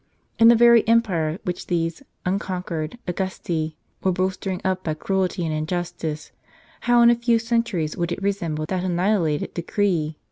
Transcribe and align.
And 0.39 0.49
the 0.49 0.55
very 0.55 0.83
empire 0.87 1.37
which 1.43 1.67
these" 1.67 2.01
unconquered" 2.25 2.97
Augusti 3.07 3.77
were 4.01 4.11
bolstering 4.11 4.57
wp 4.61 4.81
by 4.81 4.93
cruelty 4.95 5.45
and 5.45 5.53
injustice, 5.53 6.31
how 6.89 7.03
in 7.03 7.11
a 7.11 7.15
few 7.15 7.37
centuries 7.37 7.95
would 7.95 8.11
it 8.11 8.19
resemble 8.23 8.65
that 8.65 8.83
annihilated 8.83 9.53
decree 9.53 10.17